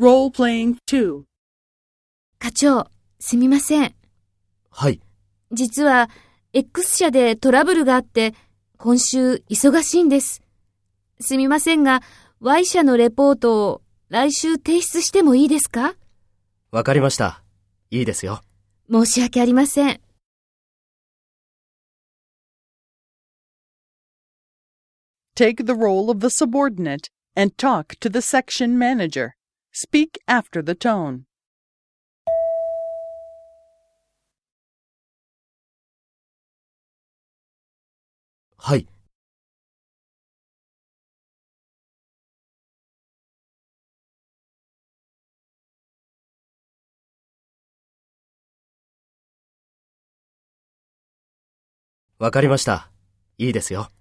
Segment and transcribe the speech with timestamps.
[0.00, 1.24] Role-playing 2.
[2.38, 2.86] 課長、
[3.18, 3.96] すみません。
[4.70, 5.00] はい。
[5.50, 6.08] 実は、
[6.52, 8.32] X 社でトラブルがあって、
[8.76, 10.40] 今週忙しいんです。
[11.18, 12.00] すみませんが、
[12.38, 15.96] Y 社のレポートを来週提出してもいいですか？
[16.70, 17.42] わかりました。
[17.90, 18.40] いいですよ。
[18.88, 20.00] 申し訳ありません。
[25.34, 29.30] Take the role of the subordinate and talk to the section manager.
[29.80, 31.20] Speak after the tone.
[38.56, 38.88] はい。
[52.18, 52.90] わかりました。
[53.38, 53.92] いいですよ。